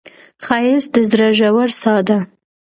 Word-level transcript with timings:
ښایست 0.45 0.89
د 0.95 0.97
زړه 1.09 1.27
ژور 1.37 1.69
ساه 1.81 2.01
ده 2.07 2.17